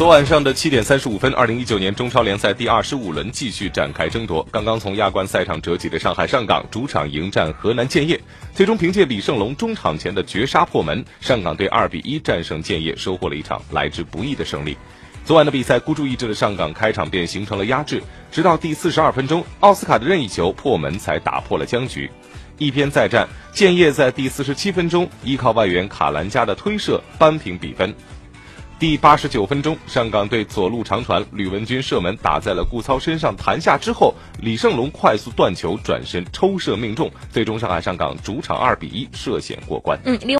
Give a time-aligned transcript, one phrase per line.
[0.00, 4.42] 昨晚上的七点三十五分，二零一九年中超联赛第二十五轮继续展开争夺。
[4.50, 8.18] 刚刚从亚冠赛场折戟的上海上港主场迎战河南建业，
[8.54, 14.74] 最终凭借李胜龙中场前的绝杀破门，上港队二比一战胜建业，收获了一场来之不易的胜利。
[15.22, 22.10] 昨晚的比赛孤注一掷的上港开场便形成了压制，直到第四十二分钟，奥斯卡的任意球破门才打破了僵局。
[22.56, 27.94] 一边再战，建业在第四十七分钟依靠外援卡兰加的推射扳平比分。
[28.80, 40.00] 第八十九分钟，上港队左路长传，吕文君射门打在了顾操身上弹下之后，李胜龙快速断球转身抽射命中，最终上海上港主场二比一涉险过关。
[40.06, 40.18] 嗯，